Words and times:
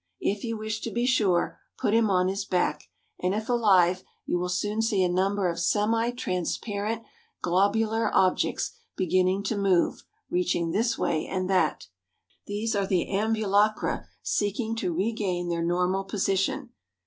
If 0.19 0.43
you 0.43 0.57
wish 0.57 0.81
to 0.81 0.89
be 0.89 1.05
sure, 1.05 1.59
put 1.77 1.93
him 1.93 2.09
on 2.09 2.27
his 2.27 2.43
back, 2.43 2.85
and 3.21 3.35
if 3.35 3.47
alive 3.47 4.03
you 4.25 4.39
will 4.39 4.49
soon 4.49 4.81
see 4.81 5.03
a 5.03 5.07
number 5.07 5.47
of 5.47 5.59
semitransparent 5.59 7.03
globular 7.43 8.09
objects 8.11 8.71
beginning 8.97 9.43
to 9.43 9.55
move, 9.55 10.03
reaching 10.27 10.71
this 10.71 10.97
way 10.97 11.27
and 11.27 11.47
that. 11.51 11.85
These 12.47 12.75
are 12.75 12.87
the 12.87 13.09
ambulacra 13.11 14.07
seeking 14.23 14.75
to 14.77 14.91
regain 14.91 15.49
their 15.49 15.61
normal 15.63 16.03
position. 16.03 16.71